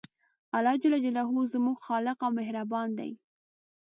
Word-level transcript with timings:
الله 0.55 0.73
ج 0.81 0.83
زموږ 1.53 1.77
خالق 1.85 2.17
او 2.25 2.31
مهربان 2.39 2.89
دی 2.99 3.11